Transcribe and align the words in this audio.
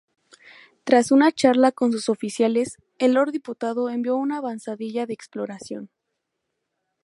Tras 0.83 1.11
una 1.11 1.31
charla 1.31 1.71
con 1.71 1.91
sus 1.91 2.09
oficiales, 2.09 2.77
el 2.97 3.13
Lord 3.13 3.31
Diputado 3.33 3.87
envió 3.91 4.15
una 4.15 4.39
avanzadilla 4.39 5.05
de 5.05 5.13
exploración. 5.13 5.91